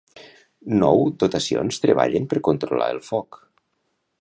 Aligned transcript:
Nou 0.83 1.03
dotacions 1.25 1.79
treballen 1.83 2.25
per 2.33 2.41
controlar 2.51 2.89
el 2.95 3.03
foc. 3.11 3.39